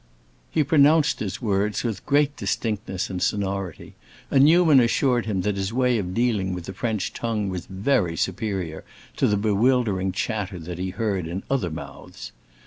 [0.49, 3.93] He pronounced his words with great distinctness and sonority,
[4.31, 8.17] and Newman assured him that his way of dealing with the French tongue was very
[8.17, 8.83] superior
[9.17, 12.31] to the bewildering chatter that he heard in other mouths.